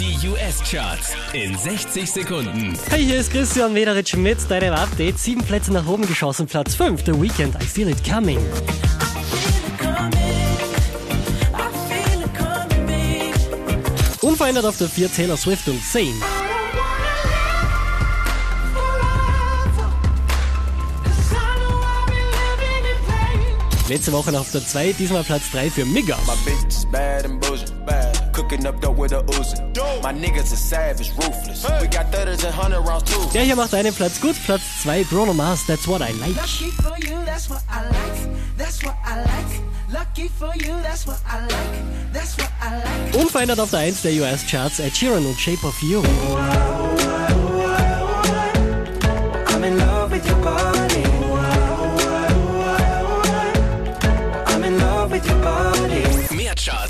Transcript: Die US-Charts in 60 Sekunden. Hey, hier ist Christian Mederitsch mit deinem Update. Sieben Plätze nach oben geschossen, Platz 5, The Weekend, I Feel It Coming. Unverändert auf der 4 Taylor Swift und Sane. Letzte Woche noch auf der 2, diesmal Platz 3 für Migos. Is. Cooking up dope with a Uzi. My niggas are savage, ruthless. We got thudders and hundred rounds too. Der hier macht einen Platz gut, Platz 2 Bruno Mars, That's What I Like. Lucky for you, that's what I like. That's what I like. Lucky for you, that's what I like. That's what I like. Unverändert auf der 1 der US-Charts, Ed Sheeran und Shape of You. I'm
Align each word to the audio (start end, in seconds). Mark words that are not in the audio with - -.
Die 0.00 0.16
US-Charts 0.26 1.12
in 1.34 1.54
60 1.58 2.10
Sekunden. 2.10 2.74
Hey, 2.88 3.04
hier 3.04 3.20
ist 3.20 3.30
Christian 3.30 3.74
Mederitsch 3.74 4.16
mit 4.16 4.38
deinem 4.50 4.72
Update. 4.72 5.18
Sieben 5.18 5.42
Plätze 5.44 5.74
nach 5.74 5.86
oben 5.86 6.06
geschossen, 6.06 6.46
Platz 6.46 6.74
5, 6.74 7.02
The 7.04 7.20
Weekend, 7.20 7.54
I 7.62 7.66
Feel 7.66 7.90
It 7.90 8.02
Coming. 8.02 8.38
Unverändert 14.22 14.64
auf 14.64 14.78
der 14.78 14.88
4 14.88 15.12
Taylor 15.12 15.36
Swift 15.36 15.68
und 15.68 15.84
Sane. 15.84 16.14
Letzte 23.86 24.12
Woche 24.12 24.32
noch 24.32 24.40
auf 24.40 24.50
der 24.50 24.66
2, 24.66 24.94
diesmal 24.94 25.24
Platz 25.24 25.50
3 25.52 25.68
für 25.68 25.84
Migos. 25.84 26.16
Is. 28.50 28.56
Cooking 28.56 28.66
up 28.66 28.80
dope 28.80 28.96
with 28.96 29.12
a 29.12 29.22
Uzi. 29.22 30.02
My 30.02 30.12
niggas 30.12 30.52
are 30.52 30.56
savage, 30.56 31.10
ruthless. 31.16 31.64
We 31.80 31.86
got 31.88 32.10
thudders 32.12 32.44
and 32.44 32.54
hundred 32.54 32.80
rounds 32.80 33.04
too. 33.04 33.20
Der 33.32 33.44
hier 33.44 33.56
macht 33.56 33.74
einen 33.74 33.92
Platz 33.94 34.20
gut, 34.20 34.36
Platz 34.44 34.62
2 34.82 35.04
Bruno 35.04 35.32
Mars, 35.32 35.64
That's 35.66 35.86
What 35.86 36.00
I 36.00 36.12
Like. 36.12 36.34
Lucky 36.36 36.70
for 36.70 36.96
you, 36.98 37.24
that's 37.24 37.48
what 37.48 37.62
I 37.70 37.82
like. 37.84 38.56
That's 38.56 38.82
what 38.82 38.96
I 39.04 39.20
like. 39.20 39.60
Lucky 39.92 40.28
for 40.28 40.52
you, 40.56 40.74
that's 40.82 41.06
what 41.06 41.20
I 41.26 41.40
like. 41.42 42.12
That's 42.12 42.36
what 42.38 42.50
I 42.60 42.76
like. 42.78 43.16
Unverändert 43.16 43.60
auf 43.60 43.70
der 43.70 43.80
1 43.80 44.02
der 44.02 44.12
US-Charts, 44.12 44.80
Ed 44.80 44.96
Sheeran 44.96 45.24
und 45.26 45.38
Shape 45.38 45.64
of 45.66 45.80
You. 45.82 46.02
I'm 46.02 46.89